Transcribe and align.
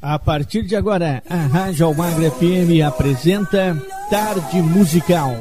A 0.00 0.18
partir 0.18 0.62
de 0.62 0.76
agora, 0.76 1.22
a 1.28 1.46
Rádio 1.46 1.86
Almagra 1.86 2.30
FM 2.30 2.84
apresenta 2.86 3.76
Tarde 4.10 4.60
Musical. 4.60 5.34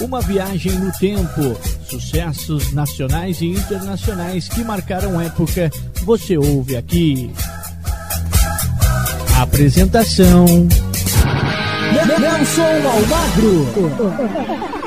Uma 0.00 0.22
viagem 0.22 0.72
no 0.72 0.90
tempo, 0.92 1.60
sucessos 1.84 2.72
nacionais 2.72 3.42
e 3.42 3.48
internacionais 3.48 4.48
que 4.48 4.64
marcaram 4.64 5.20
época, 5.20 5.70
você 6.04 6.38
ouve 6.38 6.76
aqui. 6.76 7.30
Apresentação: 9.52 10.46
Nelson 12.18 12.88
Almagro. 12.88 14.79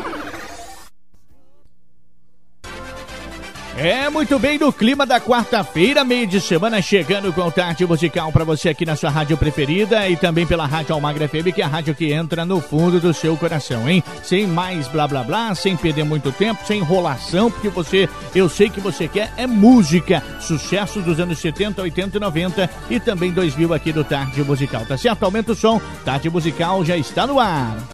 É 3.84 4.10
muito 4.10 4.40
bem 4.40 4.58
no 4.58 4.72
clima 4.72 5.06
da 5.06 5.20
quarta-feira, 5.20 6.06
meio 6.06 6.26
de 6.26 6.40
semana, 6.40 6.82
chegando 6.82 7.34
com 7.34 7.52
tarde 7.52 7.86
musical 7.86 8.32
para 8.32 8.46
você 8.46 8.70
aqui 8.70 8.86
na 8.86 8.96
sua 8.96 9.10
rádio 9.10 9.36
preferida 9.36 10.08
e 10.08 10.16
também 10.16 10.48
pela 10.48 10.66
Rádio 10.66 10.96
Almagra 10.96 11.28
FM, 11.28 11.54
que 11.54 11.62
é 11.62 11.66
a 11.66 11.68
rádio 11.68 11.94
que 11.94 12.14
entra 12.14 12.46
no 12.46 12.62
fundo 12.62 12.98
do 12.98 13.14
seu 13.14 13.36
coração, 13.36 13.90
hein? 13.90 14.02
Sem 14.24 14.48
mais 14.48 14.88
blá 14.88 15.06
blá 15.06 15.22
blá, 15.22 15.54
sem 15.54 15.76
perder 15.76 16.06
muito 16.06 16.32
tempo, 16.32 16.66
sem 16.66 16.80
enrolação, 16.80 17.52
porque 17.52 17.68
você, 17.68 18.08
eu 18.34 18.48
sei 18.48 18.70
que 18.70 18.80
você 18.80 19.06
quer 19.06 19.34
é 19.36 19.46
música, 19.46 20.24
sucesso 20.40 21.02
dos 21.02 21.20
anos 21.20 21.40
70, 21.40 21.82
80 21.82 22.16
e 22.16 22.22
90 22.22 22.70
e 22.90 23.00
também 23.02 23.34
2000 23.34 23.74
aqui 23.74 23.92
do 23.92 24.06
Tarde 24.06 24.42
Musical, 24.46 24.86
tá 24.86 24.96
certo? 24.98 25.24
Aumenta 25.24 25.52
o 25.52 25.56
som, 25.56 25.82
Tarde 26.06 26.30
Musical 26.30 26.86
já 26.86 26.96
está 26.96 27.28
no 27.28 27.38
ar. 27.38 27.93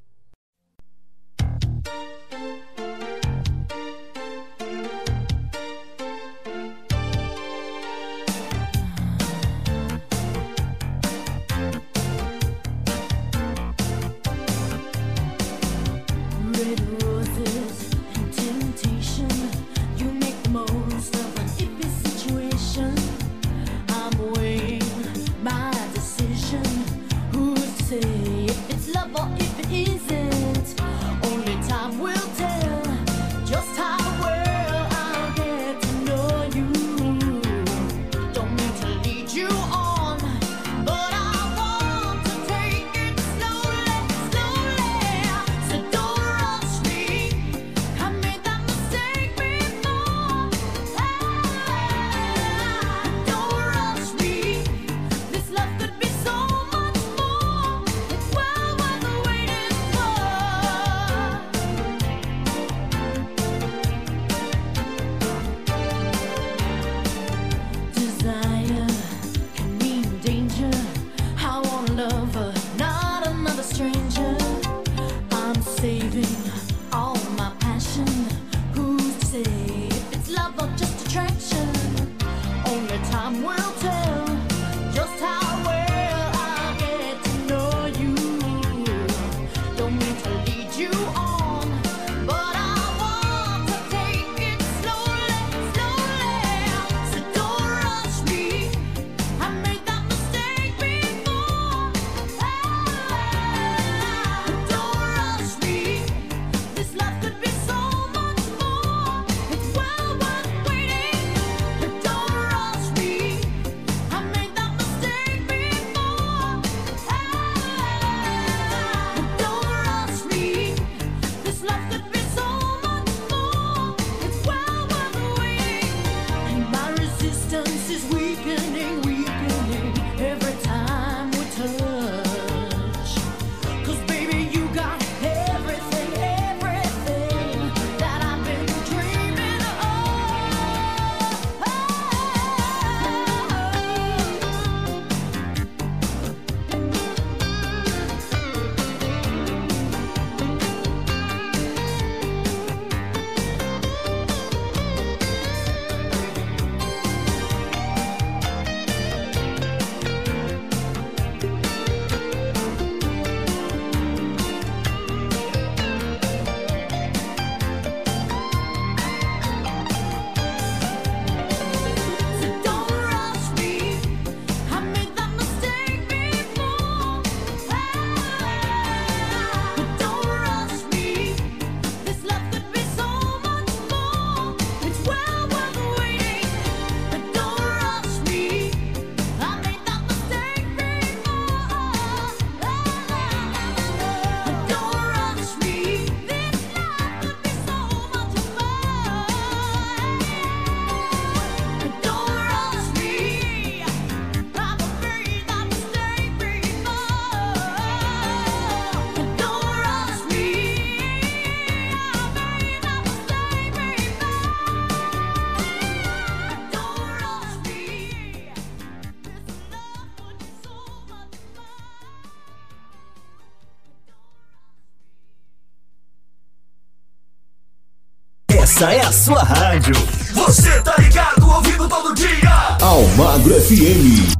Essa 228.79 228.93
é 228.93 229.01
a 229.01 229.11
sua 229.11 229.43
rádio. 229.43 229.93
Você 230.33 230.81
tá 230.83 230.95
ligado, 230.97 231.45
ouvindo 231.45 231.89
todo 231.89 232.15
dia. 232.15 232.77
Almagro 232.79 233.53
FM. 233.59 234.38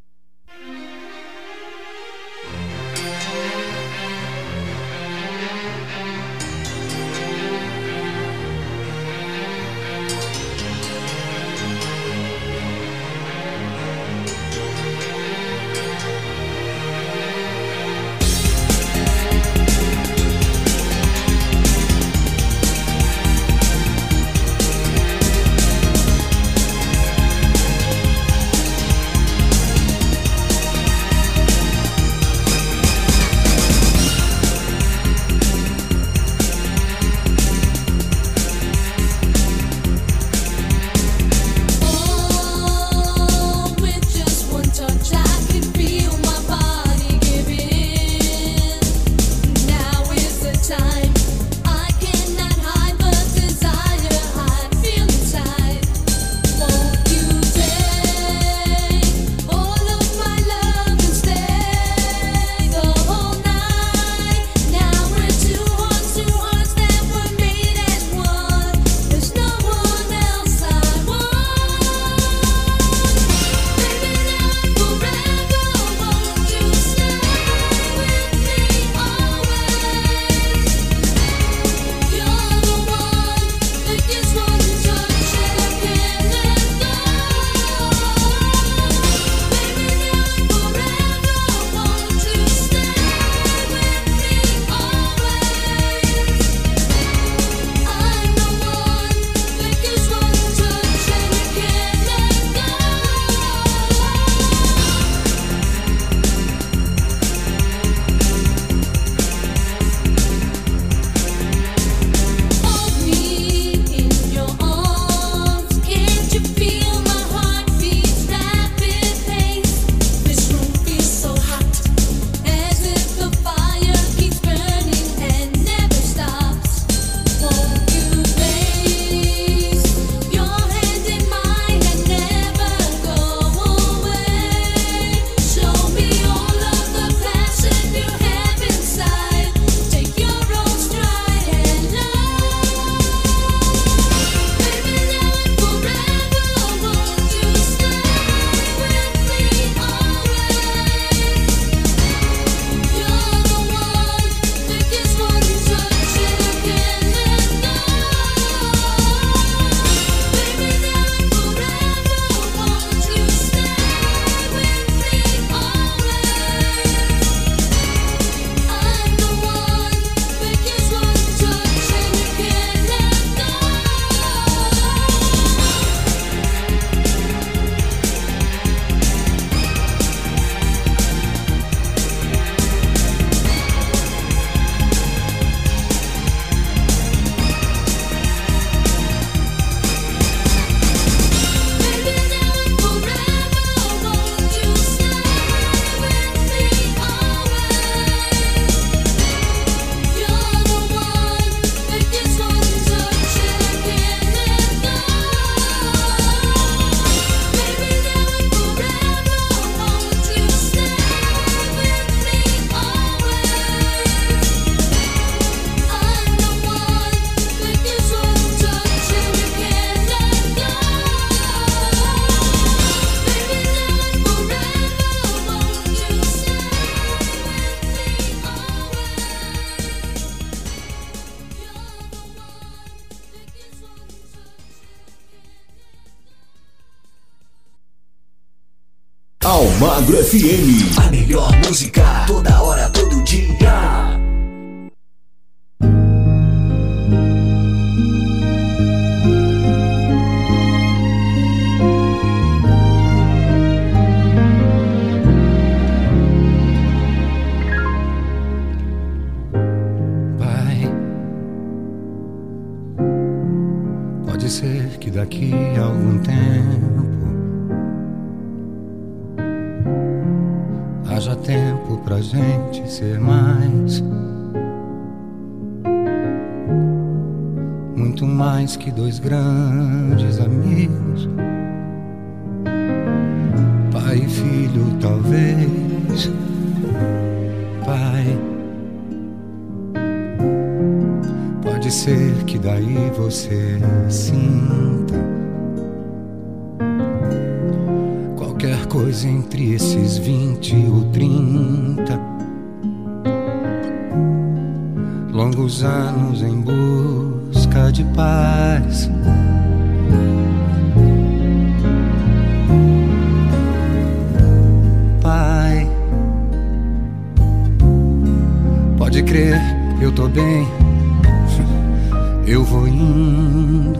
Pode 319.19 319.23
crer, 319.23 319.59
eu 320.01 320.11
tô 320.11 320.27
bem. 320.27 320.67
Eu 322.47 322.63
vou 322.63 322.87
indo, 322.87 323.99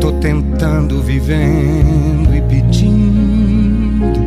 tô 0.00 0.12
tentando, 0.12 1.02
vivendo 1.02 2.34
e 2.34 2.40
pedindo 2.40 4.18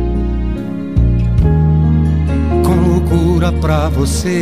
com 2.62 2.74
loucura 2.76 3.50
pra 3.50 3.88
você 3.88 4.40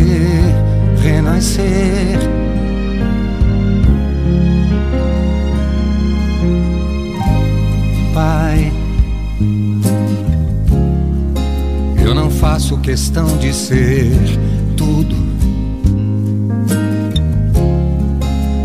renascer. 1.02 2.18
Pai, 8.12 8.70
eu 12.04 12.14
não 12.14 12.30
faço 12.30 12.76
questão 12.78 13.38
de 13.38 13.54
ser 13.54 14.12
tudo. 14.76 15.16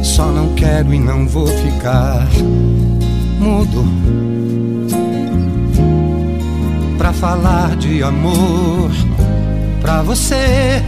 Só 0.03 0.31
não 0.31 0.53
quero 0.55 0.93
e 0.93 0.99
não 0.99 1.27
vou 1.27 1.47
ficar 1.47 2.27
mudo 3.39 3.83
pra 6.97 7.11
falar 7.11 7.75
de 7.77 8.03
amor 8.03 8.91
pra 9.81 10.03
você. 10.03 10.83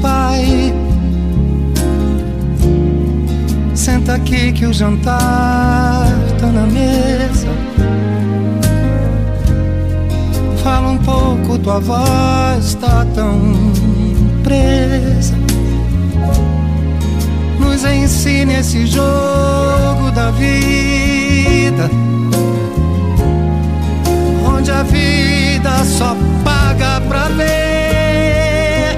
Pai, 0.00 0.72
senta 3.74 4.14
aqui 4.14 4.52
que 4.52 4.64
o 4.64 4.72
jantar 4.72 6.06
tá 6.40 6.46
na 6.46 6.66
mesa. 6.66 7.65
Fala 10.66 10.88
um 10.88 10.98
pouco, 10.98 11.56
tua 11.60 11.78
voz 11.78 12.74
tá 12.80 13.06
tão 13.14 13.40
presa. 14.42 15.36
Nos 17.60 17.84
ensine 17.84 18.54
esse 18.54 18.84
jogo 18.84 20.10
da 20.12 20.32
vida, 20.32 21.88
onde 24.44 24.72
a 24.72 24.82
vida 24.82 25.84
só 25.84 26.16
paga 26.42 27.00
pra 27.02 27.28
ver. 27.28 28.96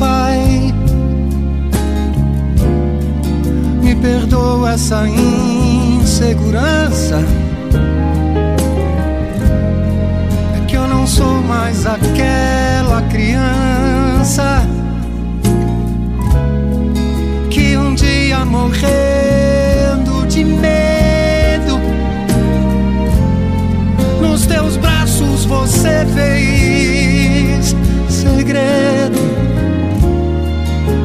Pai, 0.00 0.74
me 3.80 3.94
perdoa 3.94 4.72
essa 4.72 5.08
insegurança. 6.14 7.18
É 10.56 10.64
que 10.66 10.76
eu 10.76 10.86
não 10.86 11.08
sou 11.08 11.42
mais 11.42 11.84
aquela 11.84 13.02
criança 13.10 14.64
que 17.50 17.76
um 17.76 17.96
dia 17.96 18.44
morrendo 18.44 20.24
de 20.28 20.44
medo 20.44 21.80
nos 24.20 24.46
teus 24.46 24.76
braços 24.76 25.44
você 25.46 26.06
fez 26.14 27.74
segredo 28.08 29.18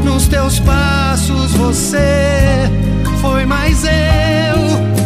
nos 0.03 0.27
teus 0.27 0.59
passos 0.59 1.51
você 1.53 2.69
foi 3.19 3.43
mais 3.47 3.83
eu. 3.83 4.98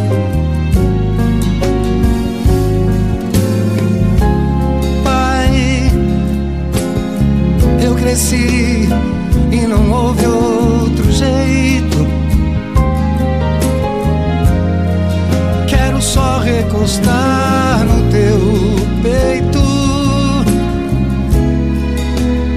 E 8.15 9.65
não 9.67 9.91
houve 9.91 10.27
outro 10.27 11.11
jeito. 11.11 12.07
Quero 15.67 15.99
só 15.99 16.37
recostar 16.37 17.83
no 17.83 18.11
teu 18.11 18.39
peito 19.01 19.63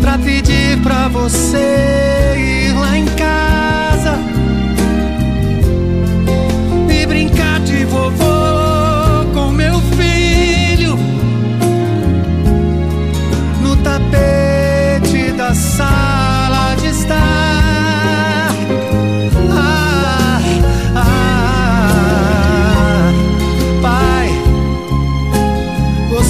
pra 0.02 0.18
pedir 0.18 0.78
pra 0.82 1.08
você 1.08 1.95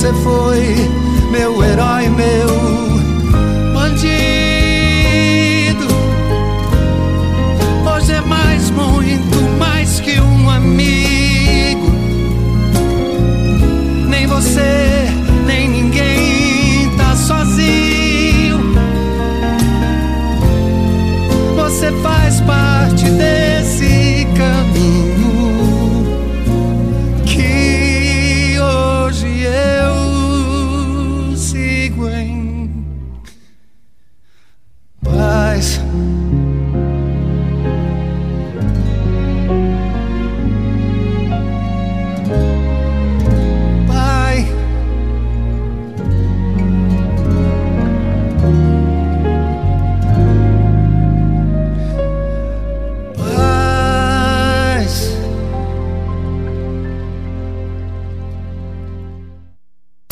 você 0.07 0.13
foi 0.23 0.77
meu 1.33 1.65
herói, 1.65 2.09
meu 2.11 2.47
bandido. 3.75 4.07
Hoje 7.85 8.13
é 8.13 8.21
mais, 8.21 8.71
muito 8.71 9.37
mais 9.59 9.99
que 10.01 10.21
um 10.21 10.49
amigo. 10.49 11.91
Nem 14.09 14.27
você, 14.29 14.86
Pai, 43.87 44.47
paz. 53.17 55.17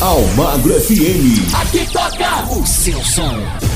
Almagro 0.00 0.74
FM. 0.80 1.54
Aqui 1.54 1.86
toca 1.92 2.46
o 2.52 2.66
seu 2.66 3.02
som. 3.04 3.73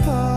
apart. 0.00 0.29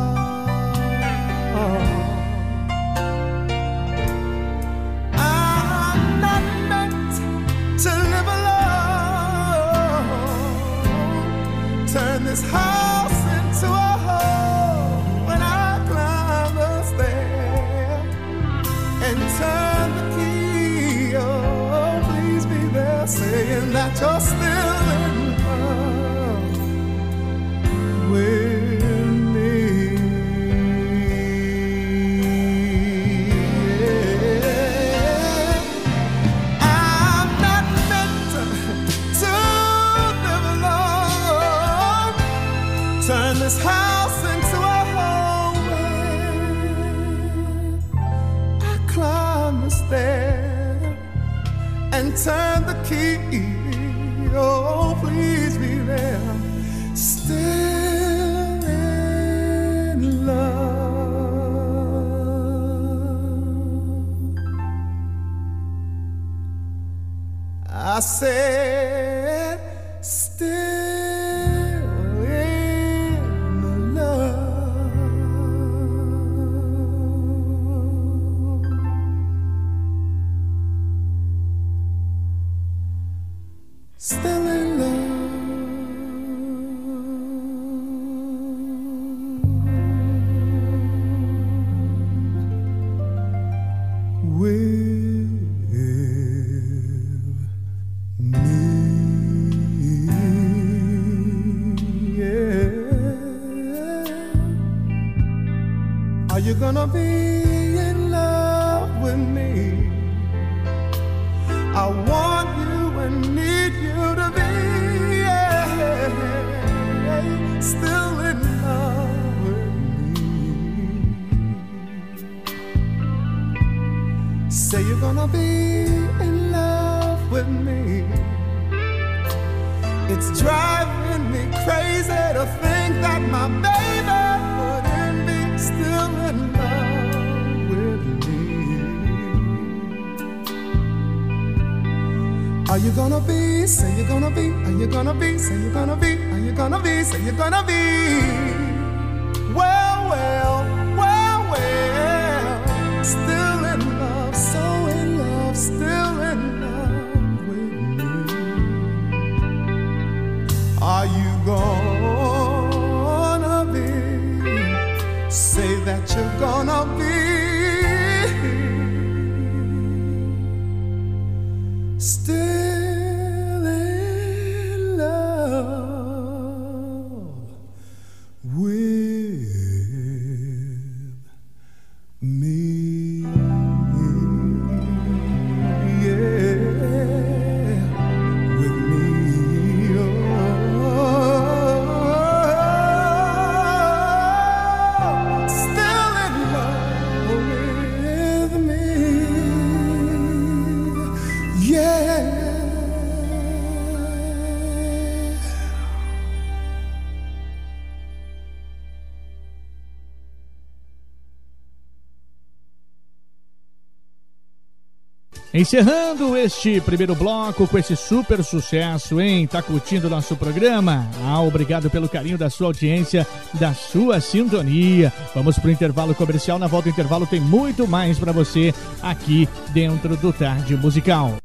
Encerrando 215.54 216.36
este 216.36 216.82
primeiro 216.82 217.14
bloco 217.14 217.68
com 217.68 217.78
esse 217.78 217.96
super 217.96 218.44
sucesso, 218.44 219.22
hein? 219.22 219.46
Tá 219.46 219.62
curtindo 219.62 220.10
nosso 220.10 220.36
programa? 220.36 221.08
Ah, 221.24 221.40
obrigado 221.42 221.92
pelo 221.92 222.10
carinho 222.10 222.40
da 222.40 222.50
sua 222.50 222.68
audiência, 222.68 223.28
da 223.54 223.72
sua 223.72 224.20
sintonia. 224.20 225.14
Vamos 225.36 225.60
pro 225.60 225.70
intervalo 225.70 226.16
comercial. 226.16 226.58
Na 226.58 226.66
volta 226.66 226.90
do 226.90 226.94
intervalo 226.94 227.28
tem 227.28 227.40
muito 227.40 227.88
mais 227.88 228.18
para 228.18 228.32
você 228.32 228.74
aqui 229.00 229.48
dentro 229.70 230.18
do 230.18 230.34
Tarde 230.34 230.76
Musical. 230.76 231.36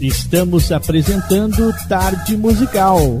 Estamos 0.00 0.72
apresentando 0.72 1.74
Tarde 1.90 2.38
Musical. 2.38 3.20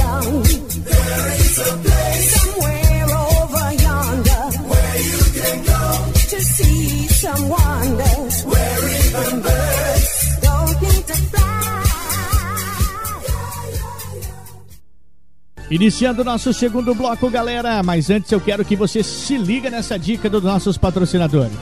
Iniciando 15.71 16.21
nosso 16.25 16.51
segundo 16.51 16.93
bloco, 16.93 17.29
galera. 17.29 17.81
Mas 17.81 18.09
antes 18.09 18.29
eu 18.29 18.41
quero 18.41 18.65
que 18.65 18.75
você 18.75 19.01
se 19.01 19.37
liga 19.37 19.69
nessa 19.69 19.97
dica 19.97 20.29
dos 20.29 20.43
nossos 20.43 20.77
patrocinadores. 20.77 21.55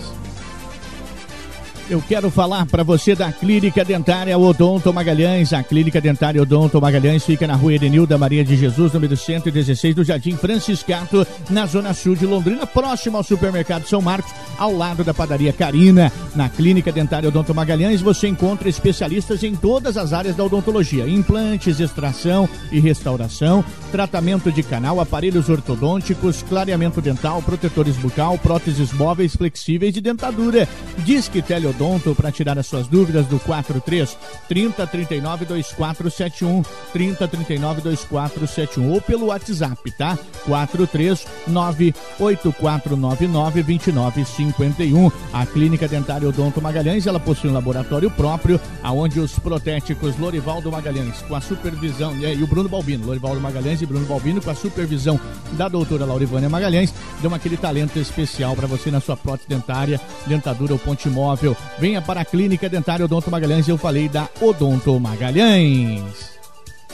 Eu 1.89 2.03
quero 2.07 2.29
falar 2.29 2.67
para 2.67 2.83
você 2.83 3.15
da 3.15 3.31
Clínica 3.31 3.83
Dentária 3.83 4.37
Odonto 4.37 4.93
Magalhães. 4.93 5.51
A 5.53 5.63
Clínica 5.63 5.99
Dentária 5.99 6.39
Odonto 6.39 6.79
Magalhães 6.79 7.25
fica 7.25 7.47
na 7.47 7.55
rua 7.55 7.73
Edenilda 7.73 8.15
Maria 8.15 8.45
de 8.45 8.55
Jesus, 8.55 8.93
número 8.93 9.17
116 9.17 9.95
do 9.95 10.03
Jardim 10.03 10.37
Franciscato, 10.37 11.25
na 11.49 11.65
zona 11.65 11.91
sul 11.95 12.15
de 12.15 12.27
Londrina, 12.27 12.67
próximo 12.67 13.17
ao 13.17 13.23
supermercado 13.23 13.87
São 13.87 14.03
Marcos, 14.03 14.31
ao 14.55 14.71
lado 14.71 15.03
da 15.03 15.15
padaria 15.15 15.51
Carina. 15.51 16.11
Na 16.35 16.47
Clínica 16.47 16.91
Dentária 16.91 17.27
Odonto 17.27 17.55
Magalhães 17.55 18.01
você 18.01 18.27
encontra 18.27 18.69
especialistas 18.69 19.43
em 19.43 19.55
todas 19.55 19.97
as 19.97 20.13
áreas 20.13 20.35
da 20.35 20.43
odontologia: 20.43 21.09
implantes, 21.09 21.79
extração 21.79 22.47
e 22.71 22.79
restauração, 22.79 23.65
tratamento 23.91 24.51
de 24.51 24.61
canal, 24.61 25.01
aparelhos 25.01 25.49
ortodônticos, 25.49 26.43
clareamento 26.43 27.01
dental, 27.01 27.41
protetores 27.41 27.97
bucal, 27.97 28.37
próteses 28.37 28.93
móveis 28.93 29.35
flexíveis 29.35 29.97
e 29.97 30.01
dentadura. 30.01 30.69
Disque 30.99 31.41
Teleodonto 31.41 31.78
para 32.15 32.29
tirar 32.29 32.59
as 32.59 32.67
suas 32.67 32.87
dúvidas 32.87 33.25
do 33.27 33.39
43 33.39 34.17
30 34.49 34.85
39 34.85 35.45
2471 35.45 36.61
30 36.91 37.27
39 37.27 37.81
2471 37.81 38.91
ou 38.91 39.01
pelo 39.01 39.27
WhatsApp, 39.27 39.89
tá? 39.91 40.19
43 40.45 41.25
98499 41.47 43.63
2951. 43.63 45.09
A 45.31 45.45
Clínica 45.45 45.87
Dentária 45.87 46.27
Odonto 46.27 46.61
Magalhães, 46.61 47.07
ela 47.07 47.19
possui 47.19 47.49
um 47.49 47.53
laboratório 47.53 48.11
próprio, 48.11 48.59
aonde 48.83 49.21
os 49.21 49.39
protéticos 49.39 50.17
Lorivaldo 50.17 50.69
Magalhães, 50.69 51.21
com 51.21 51.35
a 51.35 51.41
supervisão, 51.41 52.13
e 52.17 52.43
o 52.43 52.47
Bruno 52.47 52.67
Balbino, 52.67 53.05
Lorivaldo 53.05 53.39
Magalhães 53.39 53.81
e 53.81 53.85
Bruno 53.85 54.05
Balbino, 54.05 54.41
com 54.41 54.49
a 54.49 54.55
supervisão 54.55 55.17
da 55.53 55.69
doutora 55.69 56.03
Laurivânia 56.03 56.49
Magalhães, 56.49 56.93
dão 57.21 57.33
aquele 57.33 57.55
talento 57.55 57.97
especial 57.99 58.53
para 58.53 58.67
você 58.67 58.91
na 58.91 58.99
sua 58.99 59.15
prótese 59.15 59.47
dentária, 59.47 60.01
dentadura 60.27 60.73
ou 60.73 60.79
ponte 60.79 61.07
móvel. 61.07 61.55
Venha 61.77 62.01
para 62.01 62.21
a 62.21 62.25
Clínica 62.25 62.67
Dentária 62.67 63.05
Odonto 63.05 63.31
Magalhães, 63.31 63.67
eu 63.67 63.77
falei 63.77 64.09
da 64.09 64.27
Odonto 64.41 64.99
Magalhães. 64.99 66.39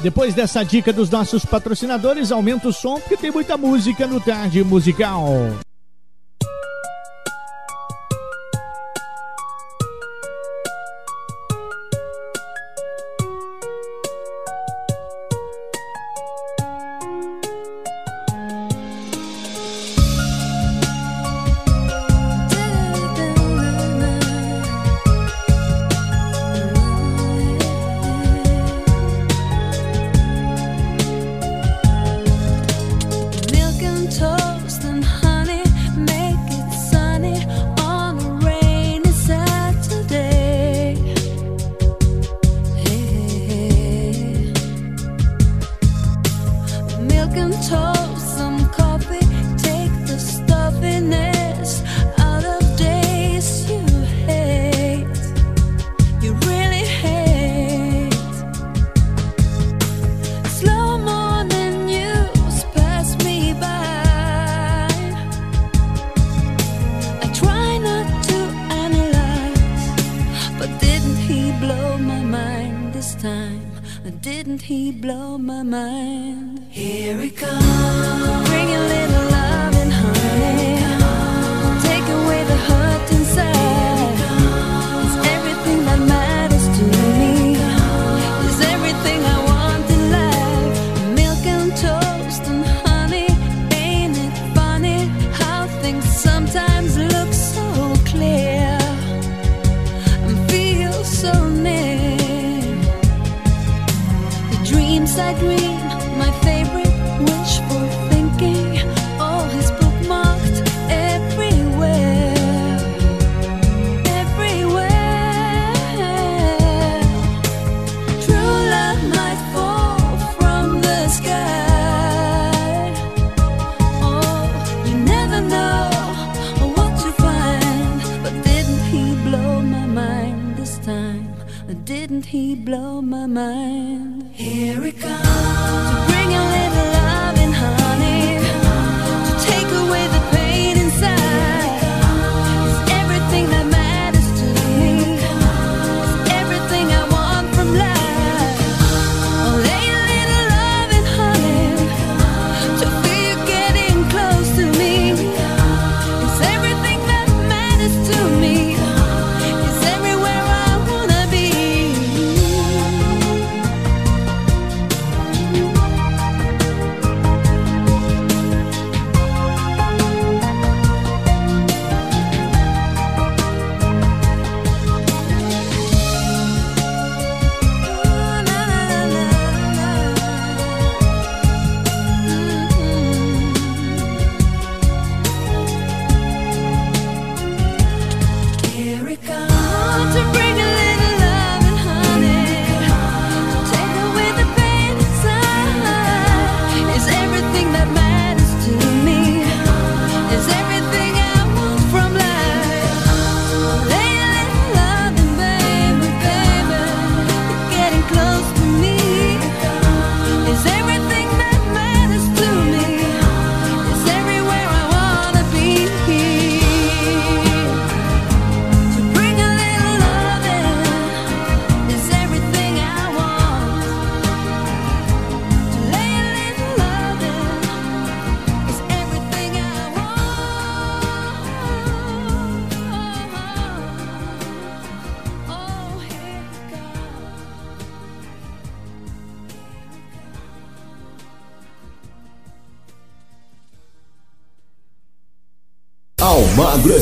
Depois 0.01 0.33
dessa 0.33 0.63
dica 0.63 0.91
dos 0.91 1.09
nossos 1.09 1.45
patrocinadores, 1.45 2.31
aumenta 2.31 2.67
o 2.67 2.73
som 2.73 2.99
porque 2.99 3.17
tem 3.17 3.31
muita 3.31 3.57
música 3.57 4.05
no 4.05 4.19
Tarde 4.19 4.63
Musical. 4.63 5.25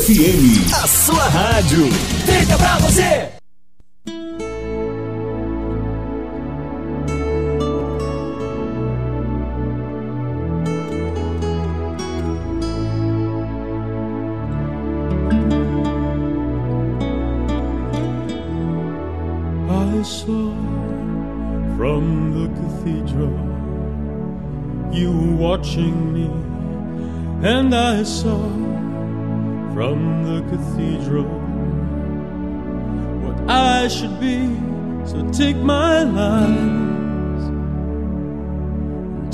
FM, 0.04 0.70
a 0.82 0.86
sua 0.86 1.24
rádio. 1.28 1.88
Feita 2.26 2.58
pra 2.58 2.78
você. 2.78 3.43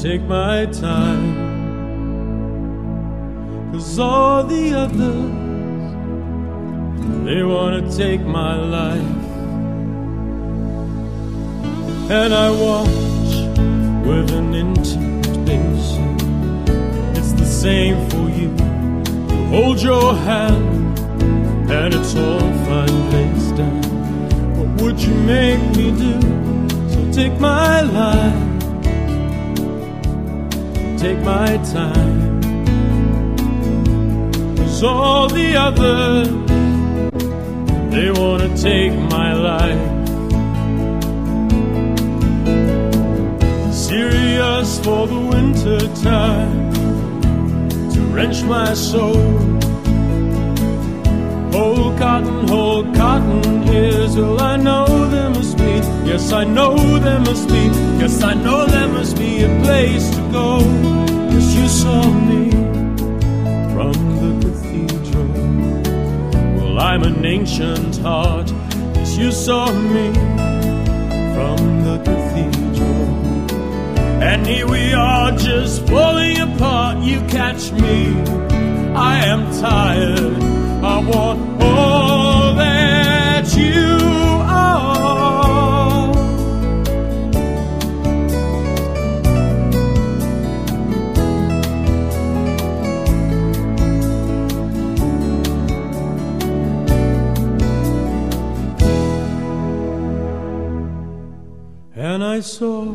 Take 0.03 0.23
my 0.23 0.65
time, 0.65 1.37
cause 3.71 3.99
all 3.99 4.43
the 4.45 4.73
others 4.73 5.31
they 7.27 7.43
wanna 7.43 7.83
take 7.95 8.23
my 8.23 8.55
life. 8.57 9.17
And 12.11 12.33
I 12.33 12.51
watch 12.51 13.33
with 14.07 14.31
an 14.33 14.51
gaze. 15.45 15.91
It's 17.19 17.33
the 17.33 17.45
same 17.45 17.97
for 18.09 18.27
you. 18.41 18.51
You 19.31 19.45
hold 19.53 19.83
your 19.83 20.15
hand, 20.15 20.99
and 21.71 21.93
it's 21.93 22.17
all 22.17 22.51
fine 22.65 22.99
placed 23.11 23.57
down. 23.57 23.83
What 24.57 24.71
would 24.81 24.99
you 25.03 25.15
make 25.15 25.63
me 25.77 25.91
do? 26.05 26.15
So 26.89 26.99
take 27.13 27.39
my 27.39 27.83
life, 27.83 28.50
take 31.01 31.19
my 31.21 31.57
time. 31.73 32.43
Cause 34.57 34.83
all 34.83 35.29
the 35.29 35.57
others, 35.57 36.29
they 37.91 38.11
wanna 38.11 38.55
take 38.55 38.93
my 39.17 39.33
life. 39.33 39.87
serious 43.73 44.79
for 44.81 45.07
the 45.07 45.21
winter 45.33 45.81
time 46.03 46.71
to 47.93 48.01
wrench 48.13 48.43
my 48.43 48.75
soul. 48.75 49.25
Whole 51.51 51.97
cotton, 51.97 52.47
whole 52.47 52.85
cotton 52.93 53.67
ears. 53.69 54.17
Well, 54.17 54.39
I 54.39 54.57
know 54.57 54.85
there 55.09 55.31
must 55.31 55.57
be, 55.57 55.73
yes, 56.11 56.31
I 56.31 56.45
know 56.45 56.77
there 56.99 57.21
must 57.21 57.49
be, 57.49 57.63
yes, 58.03 58.23
I 58.23 58.35
know 58.35 58.67
there 58.67 58.89
must 58.89 59.17
be 59.17 59.45
a 59.45 59.61
place 59.63 60.20
go. 60.31 60.59
You 61.31 61.69
saw 61.69 62.03
me 62.11 62.51
from 63.73 63.95
the 64.21 64.31
cathedral. 64.43 65.29
Well, 66.57 66.79
I'm 66.79 67.03
an 67.03 67.25
ancient 67.25 67.97
heart. 67.99 68.51
Yes, 68.95 69.17
you 69.17 69.33
saw 69.33 69.73
me 69.73 70.13
from 71.35 71.85
the 71.85 71.99
cathedral. 72.05 73.07
And 74.23 74.47
here 74.47 74.67
we 74.67 74.93
are 74.93 75.33
just 75.33 75.87
falling 75.87 76.39
apart. 76.41 76.99
You 76.99 77.21
catch 77.23 77.73
me. 77.73 78.15
I 78.95 79.25
am 79.25 79.51
tired. 79.61 80.43
I 80.83 80.99
want 80.99 81.50
I 102.41 102.43
saw 102.43 102.95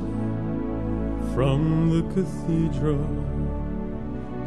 from 1.36 1.92
the 1.94 2.02
cathedral 2.16 3.06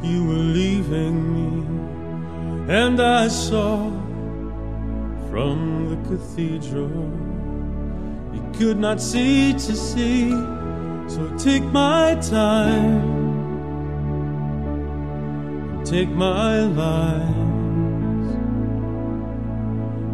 you 0.02 0.26
were 0.26 0.44
leaving 0.58 1.16
me, 1.36 1.50
and 2.74 3.00
I 3.00 3.28
saw 3.28 3.90
from 5.30 5.86
the 5.90 5.98
cathedral 6.08 6.90
you 8.34 8.42
could 8.58 8.78
not 8.80 9.00
see 9.00 9.52
to 9.52 9.76
see. 9.76 10.30
So 11.06 11.32
take 11.38 11.62
my 11.62 12.16
time, 12.16 12.98
take 15.84 16.08
my 16.08 16.62
lies, 16.62 18.34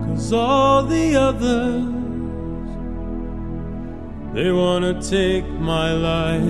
cause 0.07 0.31
all 0.31 0.83
the 0.83 1.17
others 1.17 1.94
They 4.35 4.51
wanna 4.51 5.01
take 5.01 5.45
my 5.61 5.93
life. 5.93 6.43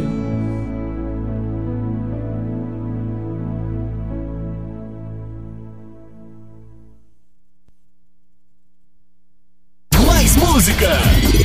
Mais 10.06 10.36
música. 10.36 10.98
Se 11.20 11.36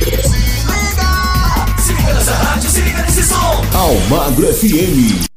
liga, 0.72 1.76
se 1.78 1.92
liga 1.92 2.14
nessa 2.14 2.32
rádio, 2.32 2.70
se 2.70 2.80
liga 2.80 3.02
nesse 3.02 3.22
som. 3.22 3.60
Almagro 3.74 4.46
FM. 4.46 5.29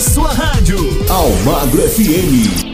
sua 0.00 0.32
rádio. 0.32 0.76
Almagro 1.08 1.82
FM. 1.82 2.73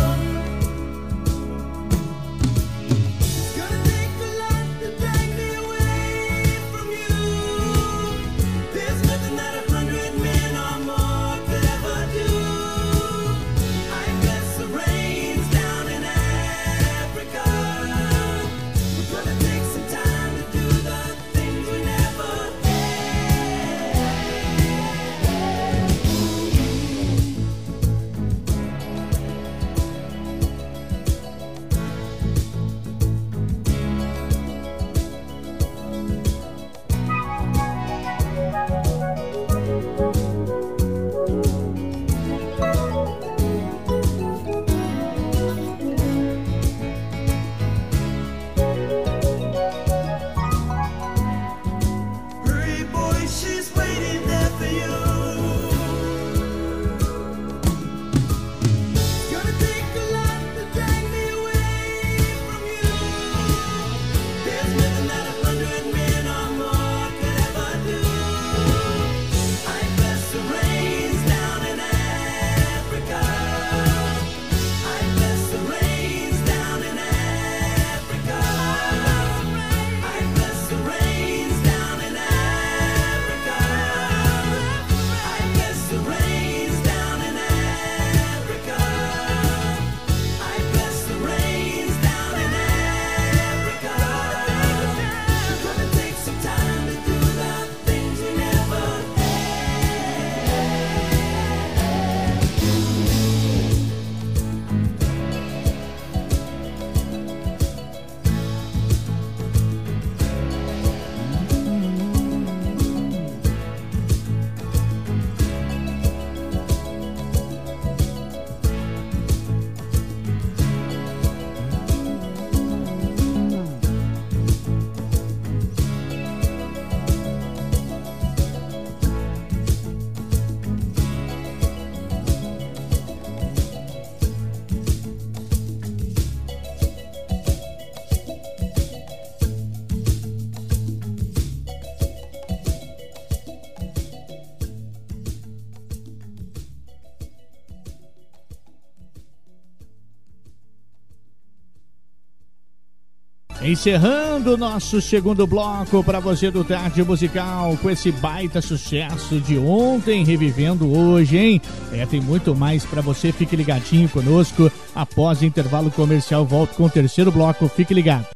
Encerrando 153.71 154.55
o 154.55 154.57
nosso 154.57 155.01
segundo 155.01 155.47
bloco 155.47 156.03
para 156.03 156.19
você 156.19 156.51
do 156.51 156.61
Tarde 156.61 157.01
Musical 157.05 157.77
com 157.81 157.89
esse 157.89 158.11
baita 158.11 158.61
sucesso 158.61 159.39
de 159.39 159.57
ontem, 159.57 160.25
revivendo 160.25 160.91
hoje, 160.93 161.37
hein? 161.37 161.61
É, 161.93 162.05
tem 162.05 162.19
muito 162.19 162.53
mais 162.53 162.83
para 162.83 163.01
você, 163.01 163.31
fique 163.31 163.55
ligadinho 163.55 164.09
conosco. 164.09 164.69
Após 164.93 165.39
o 165.39 165.45
intervalo 165.45 165.89
comercial, 165.89 166.45
volto 166.45 166.75
com 166.75 166.83
o 166.83 166.89
terceiro 166.89 167.31
bloco, 167.31 167.69
fique 167.69 167.93
ligado. 167.93 168.27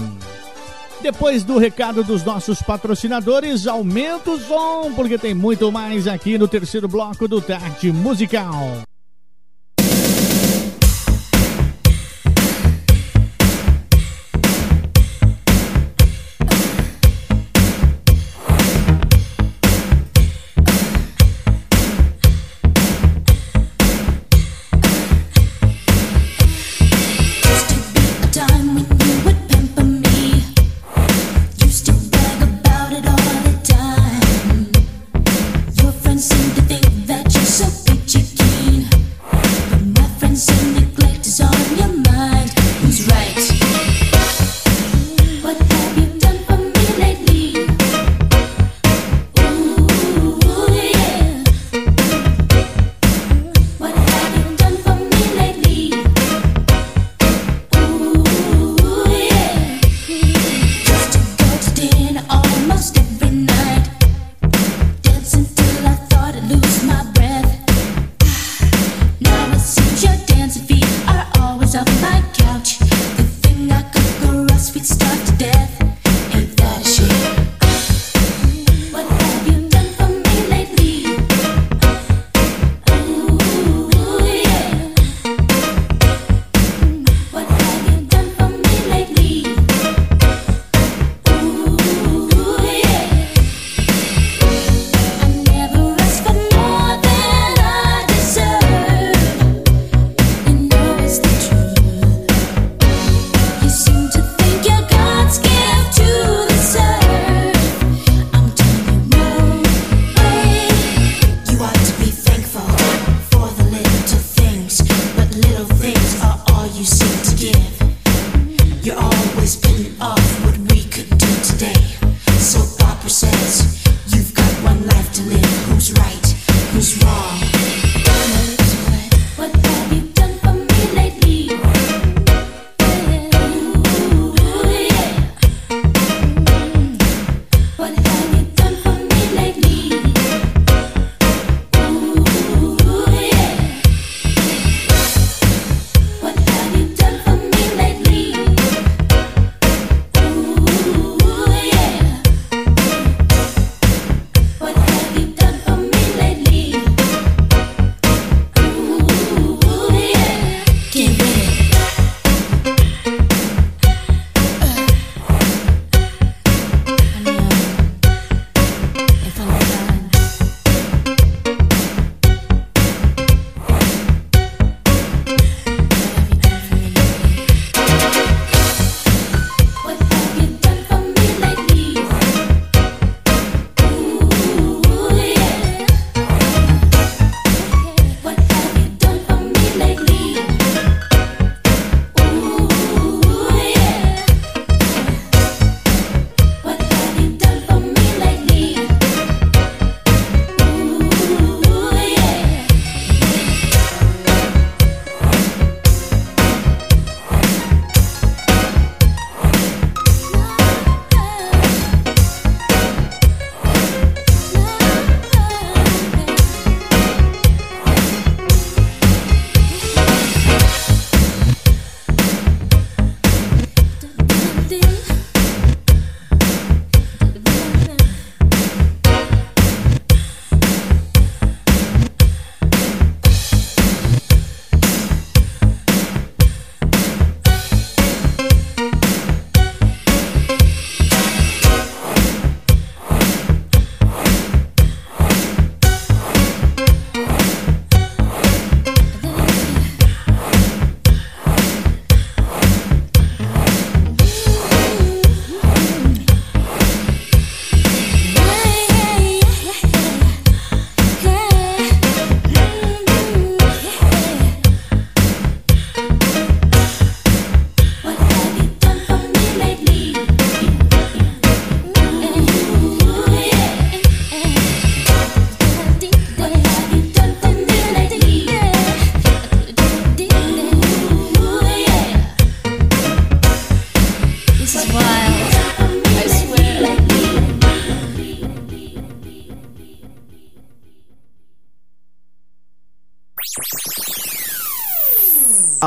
Depois 1.00 1.44
do 1.44 1.58
recado 1.58 2.02
dos 2.02 2.24
nossos 2.24 2.60
patrocinadores, 2.60 3.66
aumenta 3.66 4.30
o 4.30 4.40
som, 4.40 4.92
porque 4.94 5.16
tem 5.16 5.34
muito 5.34 5.70
mais 5.70 6.08
aqui 6.08 6.36
no 6.36 6.48
terceiro 6.48 6.88
bloco 6.88 7.28
do 7.28 7.40
Tarde 7.40 7.92
Musical. 7.92 8.82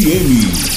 FM. 0.00 0.67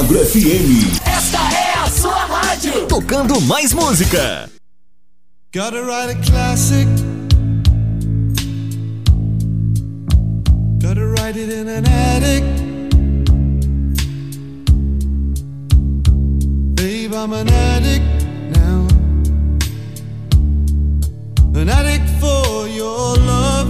Agro 0.00 0.18
FM. 0.18 0.96
Esta 1.04 1.38
é 1.52 1.74
a 1.78 1.86
sua 1.90 2.24
rádio. 2.24 2.86
Tocando 2.86 3.38
mais 3.42 3.74
música. 3.74 4.48
Gotta 5.54 5.82
write 5.82 6.12
a 6.12 6.14
classic. 6.24 6.88
Gotta 10.80 11.04
write 11.04 11.38
it 11.38 11.52
in 11.52 11.68
an 11.68 11.84
attic. 11.84 12.42
Babe, 16.76 17.12
I'm 17.12 17.34
an 17.34 17.50
addict 17.50 18.24
now. 18.56 18.86
An 21.60 21.68
addict 21.68 22.08
for 22.18 22.66
your 22.68 23.18
love. 23.18 23.68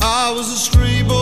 I 0.00 0.32
was 0.32 0.52
a 0.52 0.56
street 0.56 1.08
boy. 1.08 1.19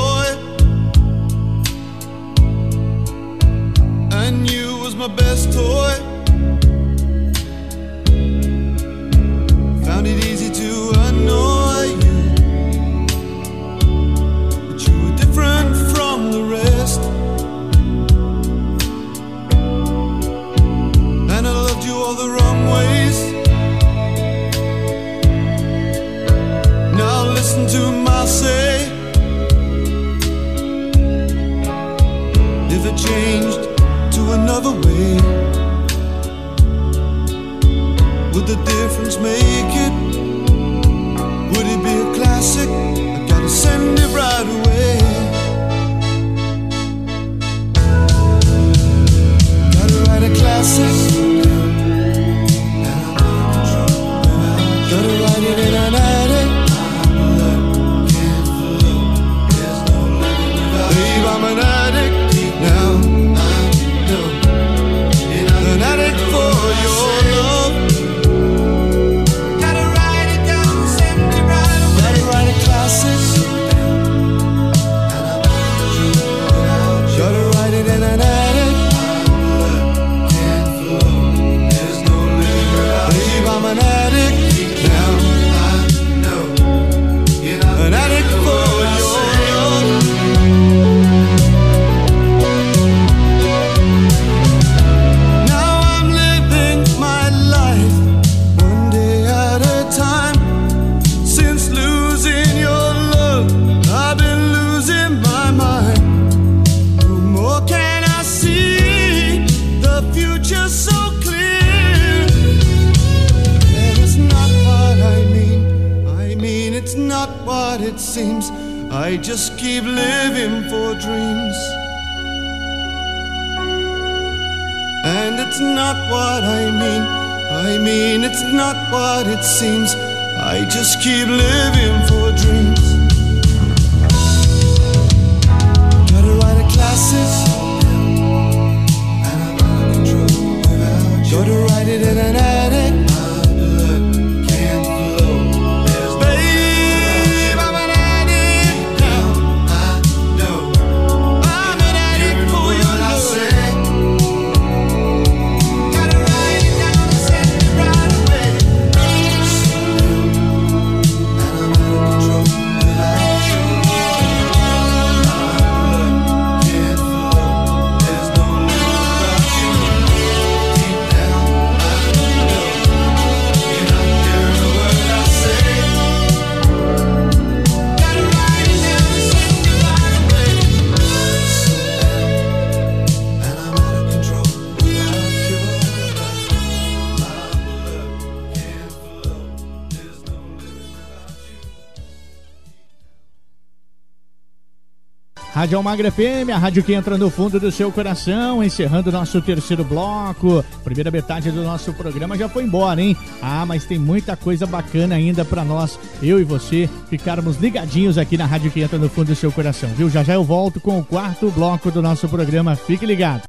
Rádio 195.58 195.76
Almagra 195.76 196.12
FM, 196.12 196.50
a 196.54 196.56
rádio 196.56 196.84
que 196.84 196.94
entra 196.94 197.18
no 197.18 197.28
fundo 197.28 197.58
do 197.58 197.72
seu 197.72 197.90
coração, 197.90 198.62
encerrando 198.62 199.10
nosso 199.10 199.42
terceiro 199.42 199.82
bloco. 199.82 200.64
Primeira 200.84 201.10
metade 201.10 201.50
do 201.50 201.64
nosso 201.64 201.92
programa 201.94 202.38
já 202.38 202.48
foi 202.48 202.62
embora, 202.62 203.02
hein? 203.02 203.16
Ah, 203.42 203.66
mas 203.66 203.84
tem 203.84 203.98
muita 203.98 204.36
coisa 204.36 204.66
bacana 204.66 205.16
ainda 205.16 205.44
para 205.44 205.64
nós, 205.64 205.98
eu 206.22 206.40
e 206.40 206.44
você, 206.44 206.88
ficarmos 207.10 207.56
ligadinhos 207.56 208.18
aqui 208.18 208.36
na 208.36 208.46
rádio 208.46 208.70
que 208.70 208.80
entra 208.80 209.00
no 209.00 209.08
fundo 209.08 209.26
do 209.26 209.34
seu 209.34 209.50
coração, 209.50 209.88
viu? 209.96 210.08
Já 210.08 210.22
já 210.22 210.34
eu 210.34 210.44
volto 210.44 210.80
com 210.80 211.00
o 211.00 211.04
quarto 211.04 211.50
bloco 211.50 211.90
do 211.90 212.00
nosso 212.00 212.28
programa. 212.28 212.76
Fique 212.76 213.04
ligado. 213.04 213.42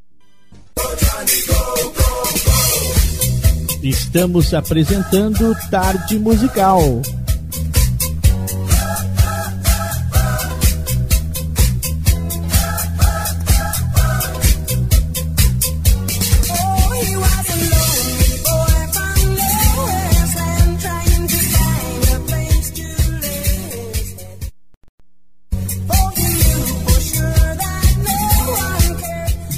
Estamos 3.84 4.52
apresentando 4.56 5.56
Tarde 5.70 6.18
Musical. 6.18 7.04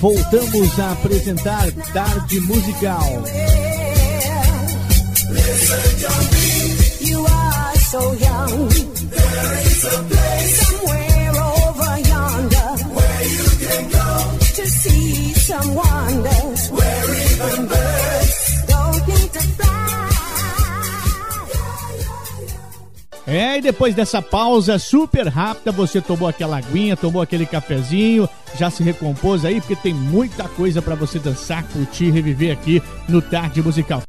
voltamos 0.02 0.80
a 0.80 0.92
apresentar 0.94 1.72
Tarde 1.94 2.42
Musical. 2.42 3.24
Listen 5.30 5.84
to 6.02 6.10
me. 6.34 7.12
You 7.12 7.24
are 7.24 7.76
so 7.78 8.14
young. 8.14 8.70
There 8.70 9.62
is 9.64 9.86
a 9.86 10.21
É, 23.26 23.58
e 23.58 23.62
depois 23.62 23.94
dessa 23.94 24.22
pausa 24.22 24.80
super 24.80 25.28
rápida, 25.28 25.72
você 25.72 26.02
tomou 26.02 26.28
aquela 26.28 26.58
aguinha, 26.58 26.98
tomou 26.98 27.22
aquele 27.22 27.46
cafezinho, 27.46 28.28
já 28.58 28.70
se 28.70 28.84
recompôs 28.84 29.46
aí, 29.46 29.62
porque 29.62 29.76
tem 29.76 29.94
muita 29.94 30.48
coisa 30.50 30.82
para 30.82 30.96
você 30.96 31.20
dançar, 31.20 31.64
curtir, 31.66 32.10
reviver 32.10 32.52
aqui 32.52 32.82
no 33.08 33.22
Tarde 33.22 33.62
Musical. 33.62 34.02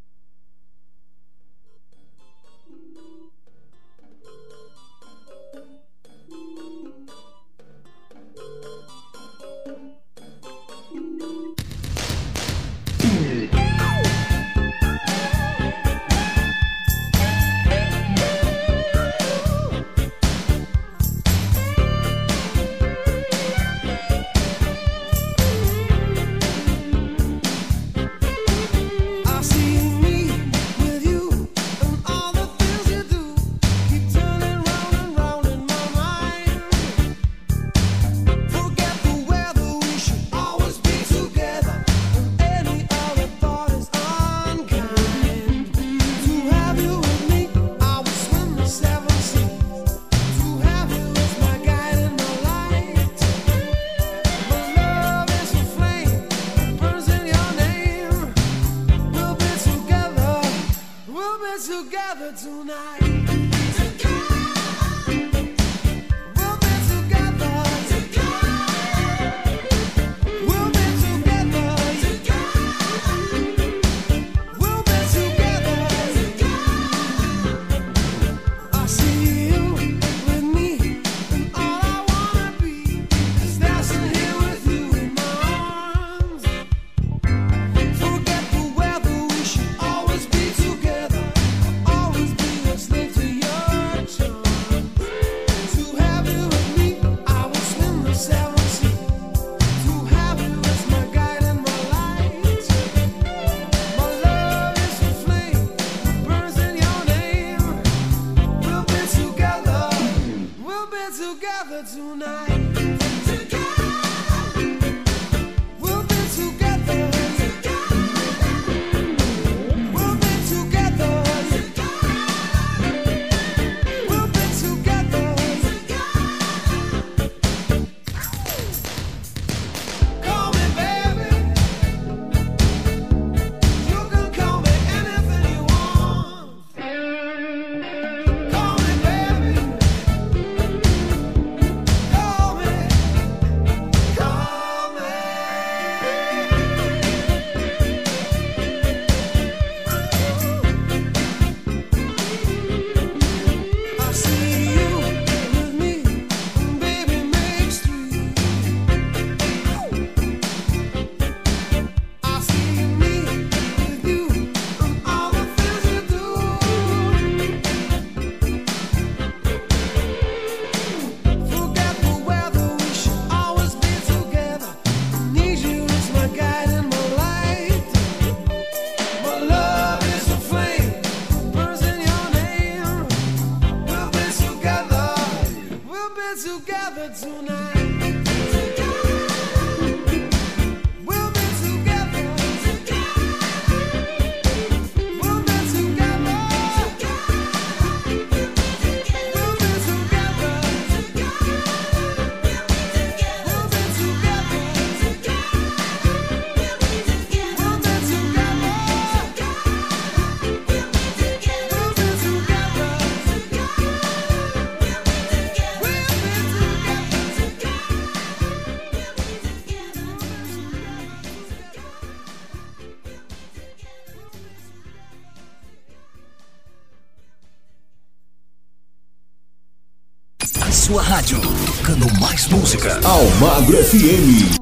Almagro 233.42 233.76
FM. 233.76 234.61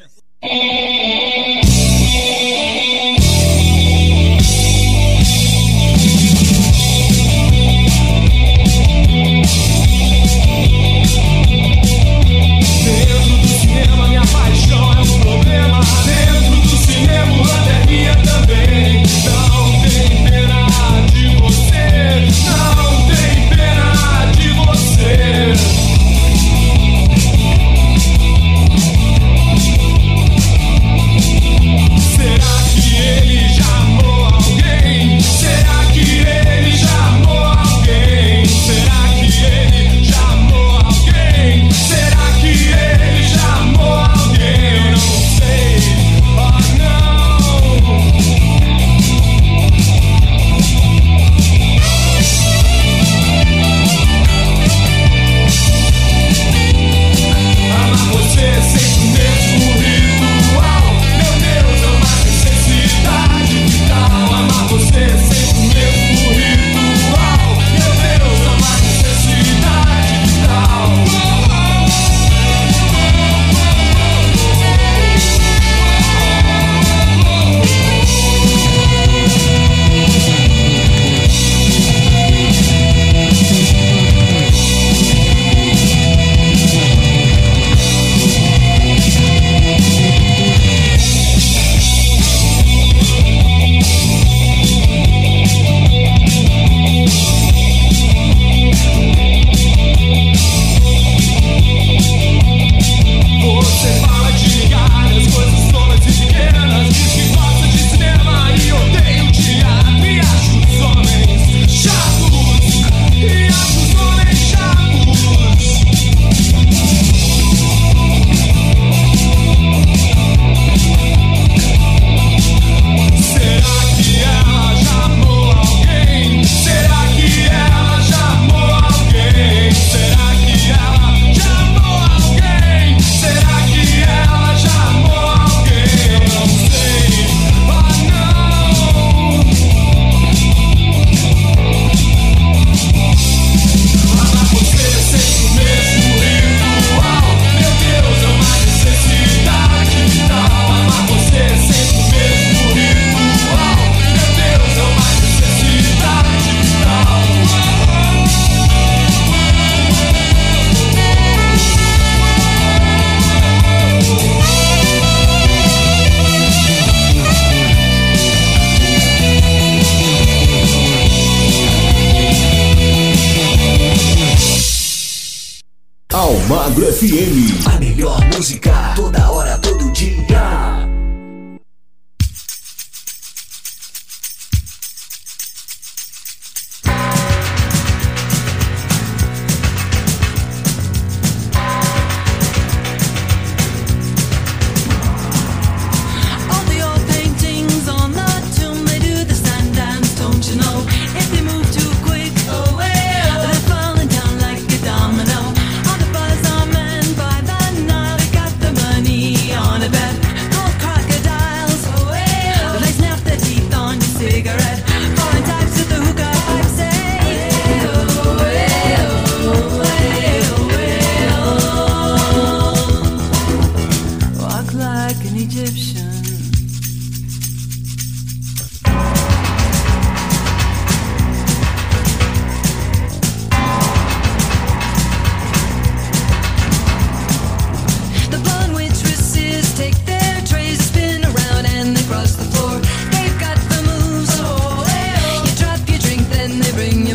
living 246.61 247.10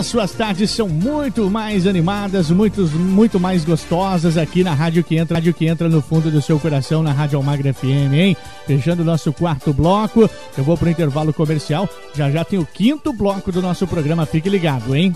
as 0.00 0.06
suas 0.06 0.32
tardes 0.32 0.70
são 0.70 0.88
muito 0.88 1.50
mais 1.50 1.86
animadas, 1.86 2.50
muito, 2.50 2.80
muito 2.88 3.38
mais 3.38 3.66
gostosas 3.66 4.38
aqui 4.38 4.64
na 4.64 4.72
Rádio 4.72 5.04
que 5.04 5.14
entra, 5.14 5.36
Rádio 5.36 5.52
que 5.52 5.66
entra 5.66 5.90
no 5.90 6.00
fundo 6.00 6.30
do 6.30 6.40
seu 6.40 6.58
coração, 6.58 7.02
na 7.02 7.12
Rádio 7.12 7.36
Almagra 7.36 7.74
FM, 7.74 8.14
hein? 8.14 8.36
Fechando 8.66 9.02
o 9.02 9.04
nosso 9.04 9.30
quarto 9.30 9.74
bloco, 9.74 10.28
eu 10.56 10.64
vou 10.64 10.78
pro 10.78 10.88
intervalo 10.88 11.34
comercial. 11.34 11.86
Já 12.14 12.30
já 12.30 12.42
tem 12.42 12.58
o 12.58 12.64
quinto 12.64 13.12
bloco 13.12 13.52
do 13.52 13.60
nosso 13.60 13.86
programa, 13.86 14.24
fique 14.24 14.48
ligado, 14.48 14.96
hein? 14.96 15.14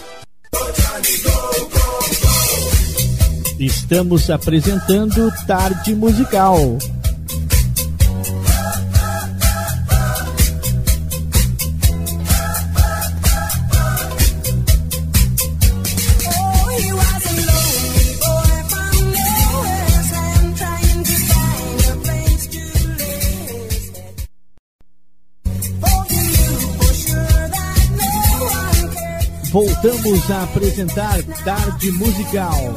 Estamos 3.58 4.28
apresentando 4.28 5.32
Tarde 5.46 5.94
Musical. 5.94 6.76
Voltamos 29.54 30.28
a 30.32 30.42
apresentar 30.42 31.22
Tarde 31.44 31.92
Musical. 31.92 32.74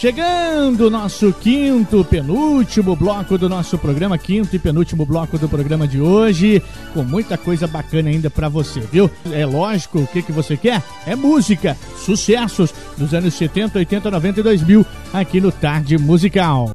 Chegando 0.00 0.86
o 0.86 0.90
nosso 0.90 1.30
quinto, 1.30 2.02
penúltimo 2.02 2.96
bloco 2.96 3.36
do 3.36 3.50
nosso 3.50 3.76
programa, 3.76 4.16
quinto 4.16 4.56
e 4.56 4.58
penúltimo 4.58 5.04
bloco 5.04 5.36
do 5.36 5.46
programa 5.46 5.86
de 5.86 6.00
hoje, 6.00 6.62
com 6.94 7.02
muita 7.02 7.36
coisa 7.36 7.66
bacana 7.66 8.08
ainda 8.08 8.30
pra 8.30 8.48
você, 8.48 8.80
viu? 8.80 9.10
É 9.30 9.44
lógico, 9.44 9.98
o 9.98 10.06
que, 10.06 10.22
que 10.22 10.32
você 10.32 10.56
quer? 10.56 10.82
É 11.06 11.14
música, 11.14 11.76
sucessos 11.98 12.72
dos 12.96 13.12
anos 13.12 13.34
70, 13.34 13.78
80, 13.78 14.10
90 14.10 14.40
e 14.40 14.42
2000, 14.42 14.86
aqui 15.12 15.38
no 15.38 15.52
Tarde 15.52 15.98
Musical. 15.98 16.70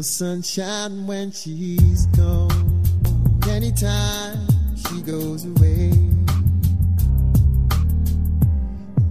No 0.00 0.02
sunshine 0.02 1.06
when 1.06 1.30
she's 1.30 2.06
gone. 2.16 2.82
Anytime 3.50 4.38
she 4.74 5.02
goes 5.02 5.44
away. 5.44 5.92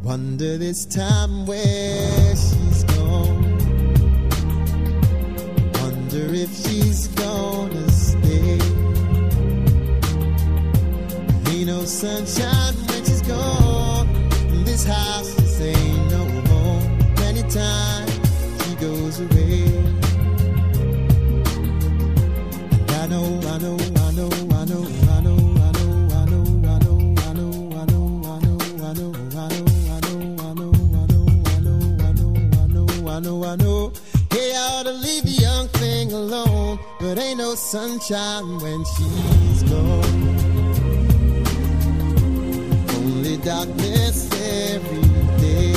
Wonder 0.01 0.57
this 0.57 0.87
time 0.87 1.45
where 1.45 2.35
she's 2.35 2.83
gone. 2.85 3.43
Wonder 5.73 6.33
if 6.33 6.49
she's 6.57 7.07
gonna 7.09 7.91
stay. 7.91 8.57
Ain't 11.51 11.67
no 11.67 11.85
sunshine 11.85 12.73
when 12.87 13.05
she's 13.05 13.21
gone. 13.21 14.07
This 14.65 14.85
house 14.85 15.35
just 15.35 15.61
ain't 15.61 16.09
no 16.09 16.25
home. 16.49 16.83
Anytime 17.29 18.07
she 18.57 18.73
goes 18.77 19.19
away. 19.19 19.78
Sunshine 37.69 38.57
when 38.61 38.83
she's 38.85 39.61
gone. 39.63 40.03
Only 42.95 43.37
darkness 43.37 44.27
every 44.41 45.01
day. 45.37 45.73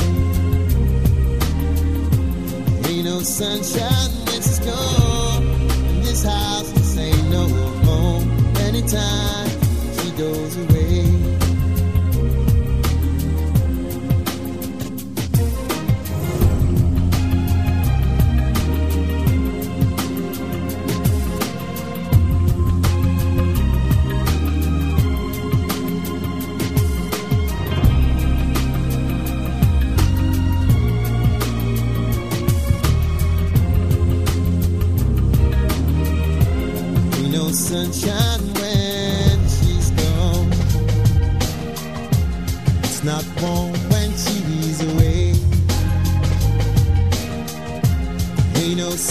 Ain't 2.89 3.05
no 3.05 3.19
sunshine 3.19 4.11
when 4.25 4.41
she's 4.41 4.59
gone. 4.59 5.02
time 8.93 9.49
he 10.01 10.11
goes 10.11 10.57
away. 10.57 10.72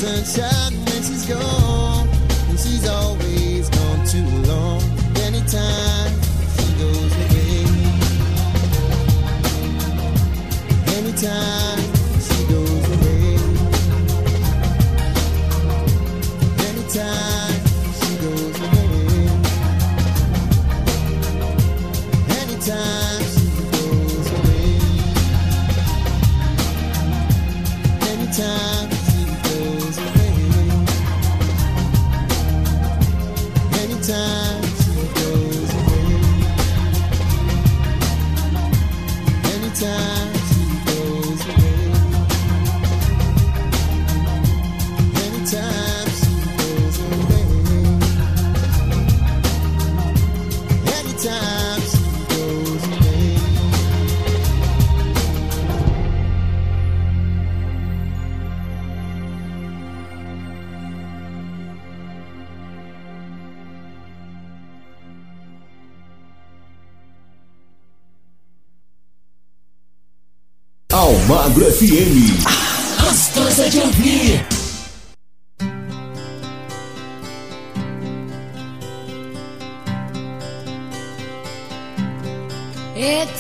Sunshine 0.03 0.52
Almagro 70.93 71.67
FM. 71.69 72.43
Ah, 72.47 73.05
Gostosa 73.05 73.69
de 73.69 73.79
ouvir. 73.79 74.52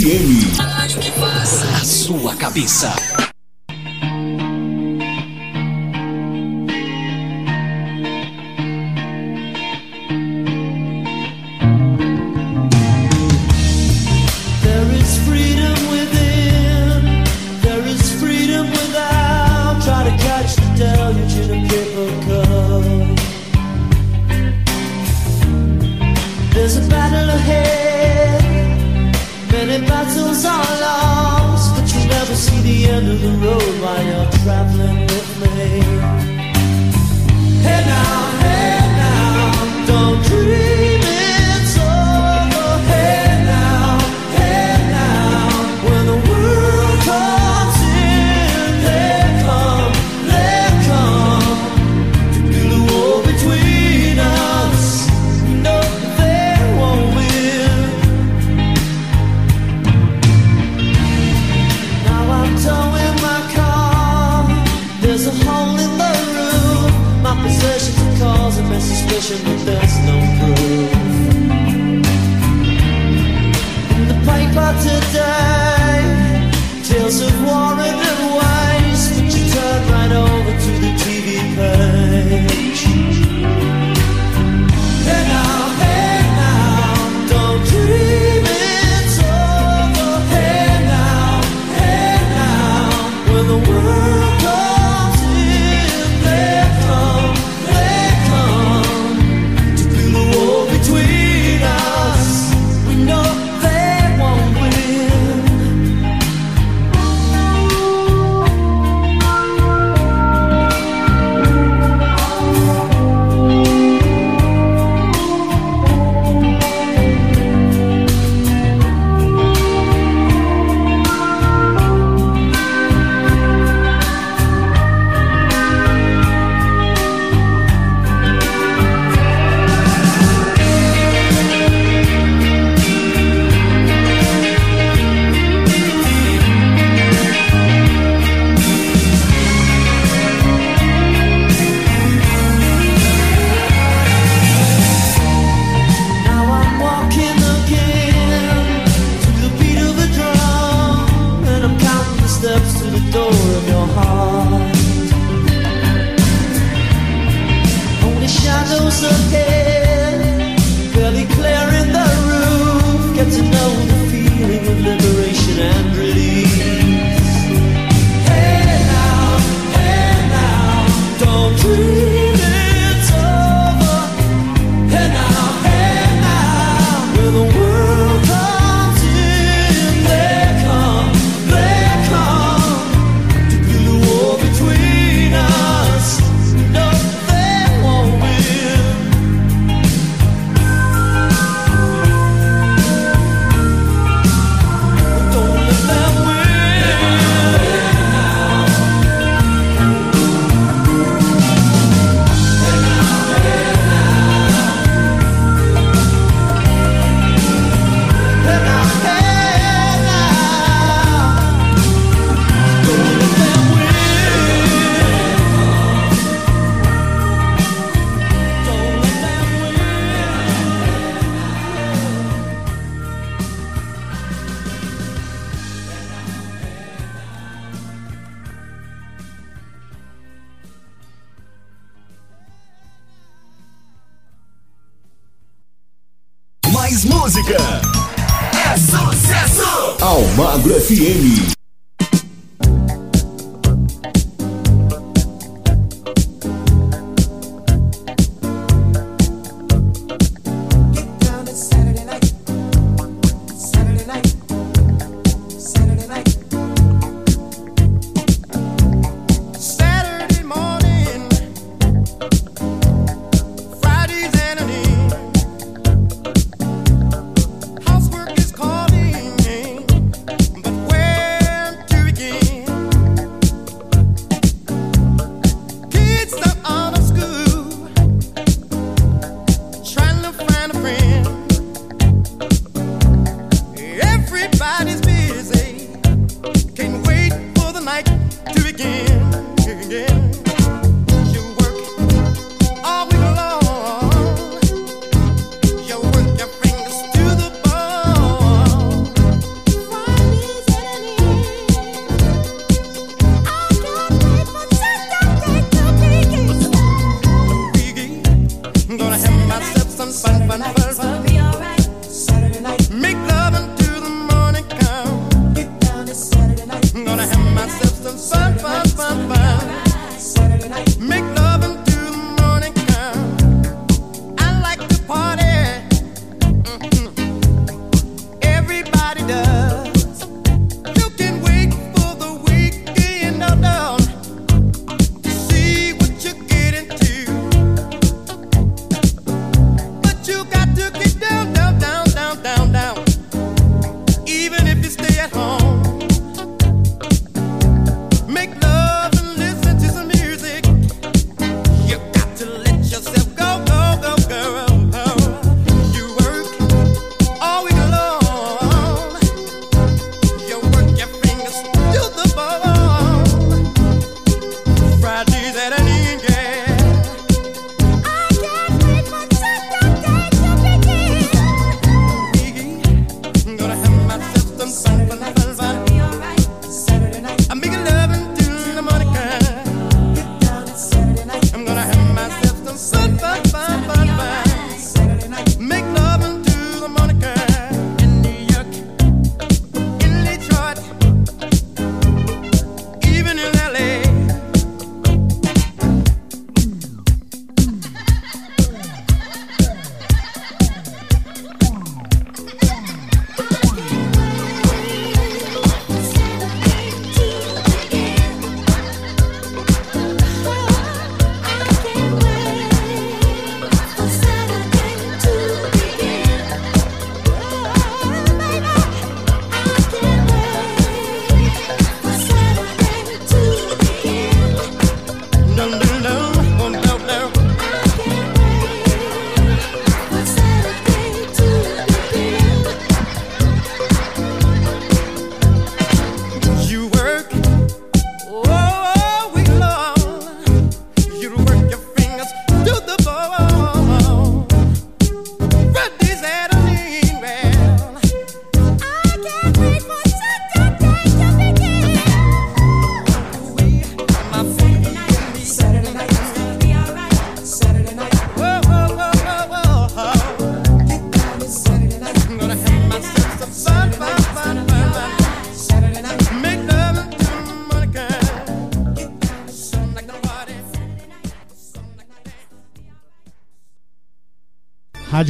FM. 0.00 0.56
A 1.78 1.84
sua 1.84 2.34
cabeça. 2.34 3.29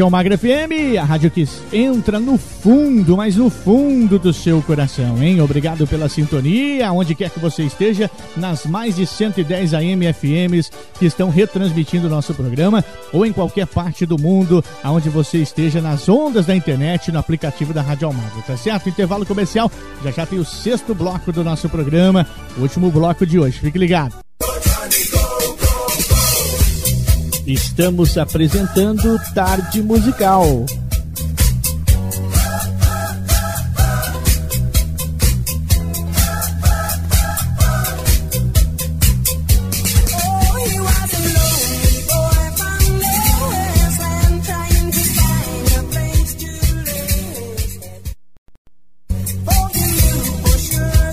Rádio 0.01 0.07
Almagra 0.07 0.39
FM, 0.39 0.99
a 0.99 1.05
rádio 1.05 1.31
que 1.31 1.47
entra 1.71 2.19
no 2.19 2.39
fundo, 2.39 3.19
mas 3.19 3.37
no 3.37 3.51
fundo 3.51 4.19
do 4.19 4.33
seu 4.33 4.63
coração, 4.63 5.23
hein? 5.23 5.43
Obrigado 5.43 5.87
pela 5.87 6.09
sintonia, 6.09 6.91
onde 6.91 7.15
quer 7.15 7.29
que 7.29 7.39
você 7.39 7.65
esteja, 7.65 8.11
nas 8.35 8.65
mais 8.65 8.97
de 8.97 9.07
110 9.07 9.75
AM 9.75 10.11
FMs 10.15 10.71
que 10.99 11.05
estão 11.05 11.29
retransmitindo 11.29 12.07
o 12.07 12.11
nosso 12.11 12.33
programa, 12.33 12.83
ou 13.13 13.27
em 13.27 13.33
qualquer 13.33 13.67
parte 13.67 14.07
do 14.07 14.19
mundo, 14.19 14.65
aonde 14.83 15.11
você 15.11 15.37
esteja, 15.37 15.83
nas 15.83 16.09
ondas 16.09 16.47
da 16.47 16.57
internet, 16.57 17.13
no 17.13 17.19
aplicativo 17.19 17.75
da 17.75 17.83
Rádio 17.83 18.09
Almagra, 18.09 18.43
tá 18.47 18.57
certo? 18.57 18.89
Intervalo 18.89 19.27
comercial, 19.27 19.71
já 20.03 20.11
já 20.11 20.25
tem 20.25 20.39
o 20.39 20.47
sexto 20.47 20.95
bloco 20.95 21.31
do 21.31 21.45
nosso 21.45 21.69
programa, 21.69 22.27
o 22.57 22.63
último 22.63 22.91
bloco 22.91 23.27
de 23.27 23.39
hoje, 23.39 23.59
fique 23.59 23.77
ligado. 23.77 24.30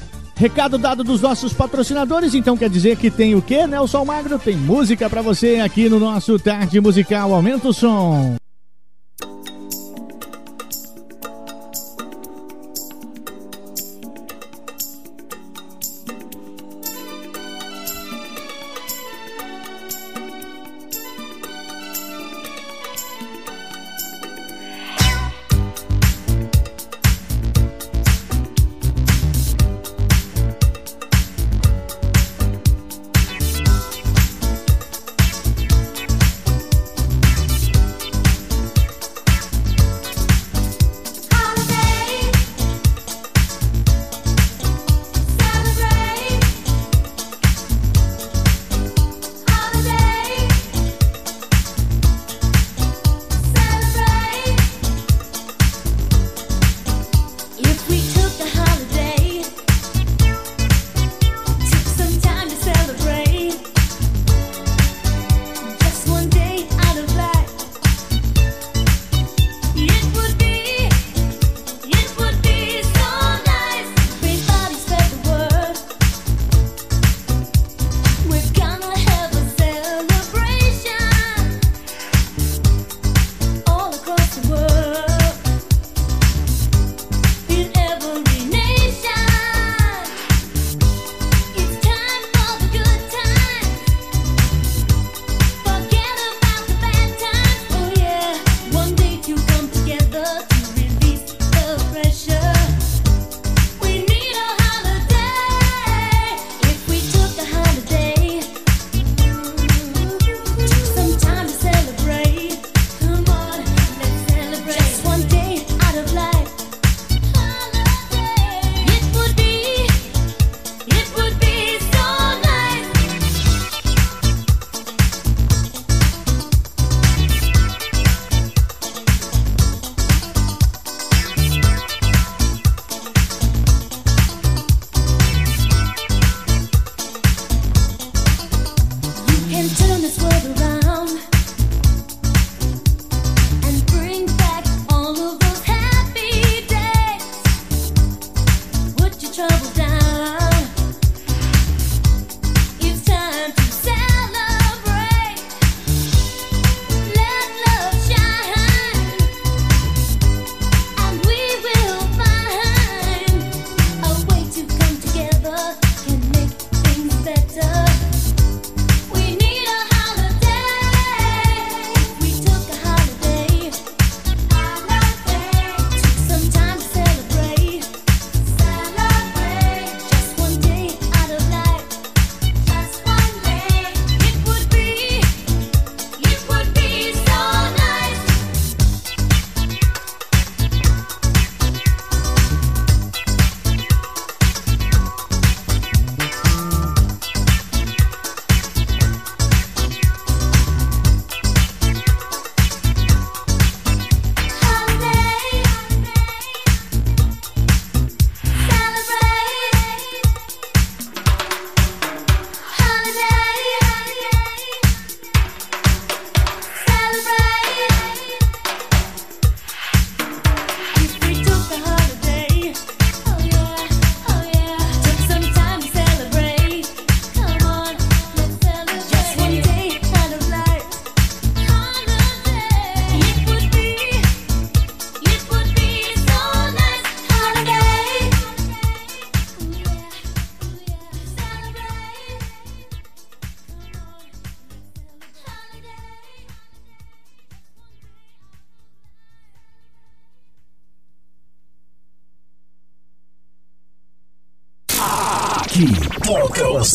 Recado 0.40 0.78
dado 0.78 1.04
dos 1.04 1.20
nossos 1.20 1.52
patrocinadores, 1.52 2.34
então 2.34 2.56
quer 2.56 2.70
dizer 2.70 2.96
que 2.96 3.10
tem 3.10 3.34
o 3.34 3.42
quê, 3.42 3.66
Nelson 3.66 4.06
Magro? 4.06 4.38
Tem 4.38 4.56
música 4.56 5.10
para 5.10 5.20
você 5.20 5.56
aqui 5.56 5.86
no 5.86 6.00
nosso 6.00 6.38
Tarde 6.38 6.80
Musical. 6.80 7.34
Aumenta 7.34 7.68
o 7.68 7.74
som. 7.74 8.36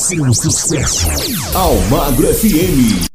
Seu 0.06 0.34
sucesso. 0.36 1.07
Almagro 1.56 2.27
FM. 2.27 3.14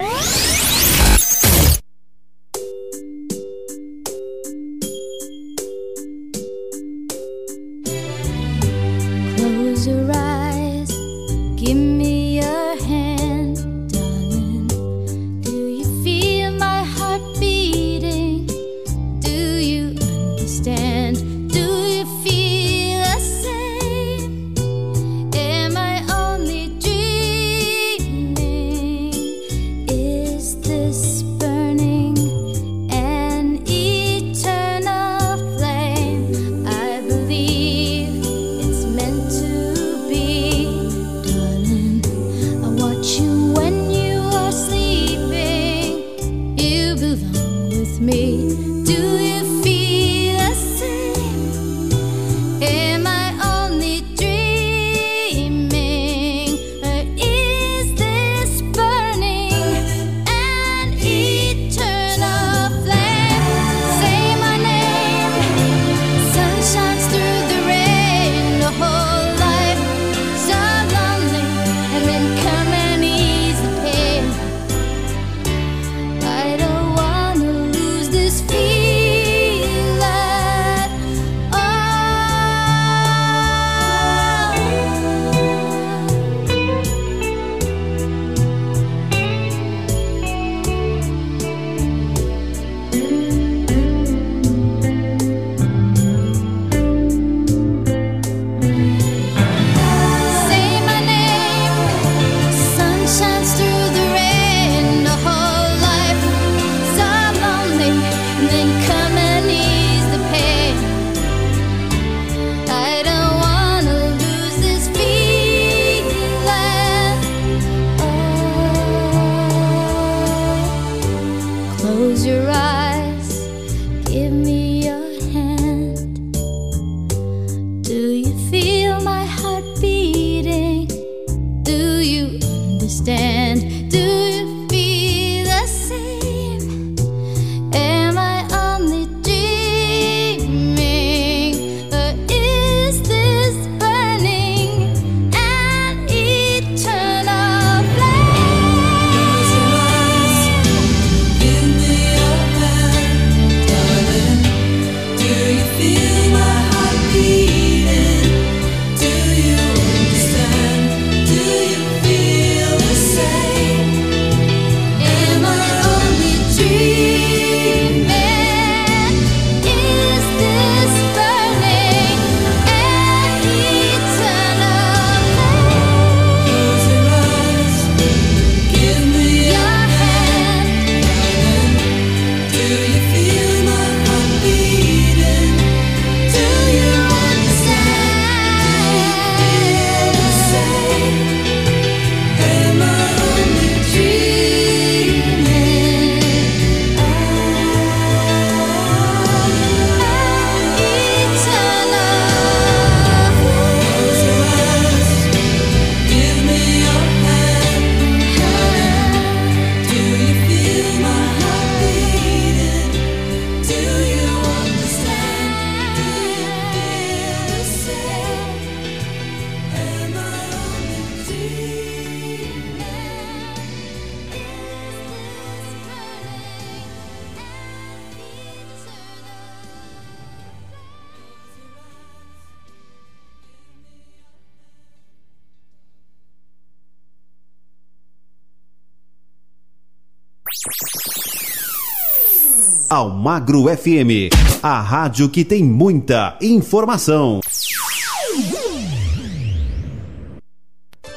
Almagro 243.21 243.65
FM, 243.65 244.33
a 244.63 244.81
rádio 244.81 245.29
que 245.29 245.45
tem 245.45 245.63
muita 245.63 246.35
informação. 246.41 247.39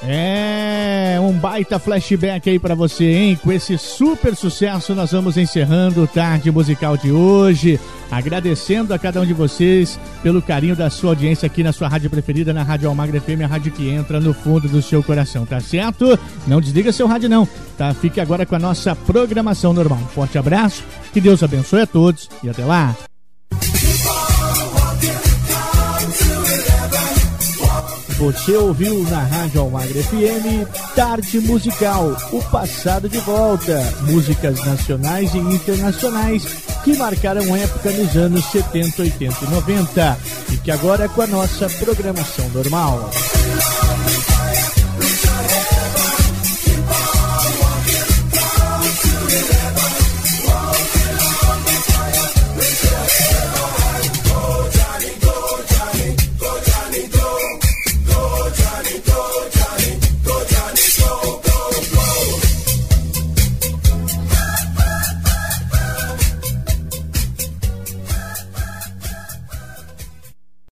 É, 0.03 1.17
um 1.19 1.33
baita 1.33 1.79
flashback 1.79 2.51
aí 2.51 2.59
para 2.59 2.75
você, 2.75 3.07
hein? 3.07 3.41
Com 3.43 3.51
esse 3.51 3.79
super 3.79 4.37
sucesso 4.37 4.95
nós 4.95 5.13
vamos 5.13 5.39
encerrando 5.39 6.03
o 6.03 6.07
tarde 6.07 6.51
musical 6.51 6.95
de 6.99 7.11
hoje 7.11 7.81
agradecendo 8.17 8.95
a 8.95 8.99
cada 8.99 9.21
um 9.21 9.27
de 9.27 9.33
vocês 9.33 9.99
pelo 10.23 10.41
carinho 10.41 10.77
da 10.77 10.89
sua 10.89 11.11
audiência 11.11 11.47
aqui 11.47 11.63
na 11.63 11.73
sua 11.73 11.89
rádio 11.89 12.09
preferida, 12.09 12.53
na 12.53 12.63
Rádio 12.63 12.89
Almagra 12.89 13.21
FM, 13.21 13.43
a 13.45 13.47
rádio 13.47 13.73
que 13.73 13.89
entra 13.89 14.21
no 14.21 14.33
fundo 14.33 14.69
do 14.69 14.81
seu 14.81 15.03
coração, 15.03 15.45
tá 15.45 15.61
certo? 15.61 16.19
Não 16.47 16.61
desliga 16.61 16.93
seu 16.93 17.07
rádio 17.07 17.29
não, 17.29 17.49
tá? 17.77 17.93
Fique 17.93 18.21
agora 18.21 18.47
com 18.47 18.55
a 18.55 18.59
nossa 18.59 18.95
programação 18.95 19.73
normal. 19.73 19.99
Um 19.99 20.09
forte 20.09 20.39
abraço, 20.39 20.85
que 21.13 21.21
Deus 21.21 21.43
abençoe 21.43 21.83
a 21.83 21.87
todos 21.87 22.29
e 22.43 22.49
até 22.49 22.65
lá! 22.65 22.95
Você 28.17 28.57
ouviu 28.57 29.03
na 29.11 29.25
Rádio 29.25 29.61
Almagre 29.61 30.03
FM 30.03 30.95
Tarde 30.95 31.41
Musical, 31.41 32.17
o 32.33 32.41
passado 32.45 33.09
de 33.09 33.19
volta, 33.19 33.83
músicas 34.03 34.65
nacionais 34.65 35.35
e 35.35 35.39
internacionais 35.39 36.74
que 36.85 36.95
marcaram 36.99 37.57
época 37.57 37.91
nos 37.91 38.15
anos 38.15 38.45
70, 38.53 39.03
80 39.03 39.45
e 39.45 39.51
90 39.51 40.19
e 40.53 40.57
que 40.59 40.71
agora 40.71 41.07
é 41.07 41.09
com 41.09 41.23
a 41.23 41.27
nossa 41.27 41.67
programação 41.71 42.47
normal. 42.51 43.11